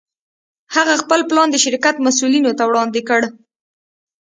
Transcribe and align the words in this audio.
هغه 0.75 0.93
خپل 1.01 1.19
پلان 1.29 1.47
د 1.51 1.55
شرکت 1.65 1.95
مسوولينو 2.05 2.51
ته 2.57 2.63
وړاندې 2.65 3.01
کړ. 3.09 3.21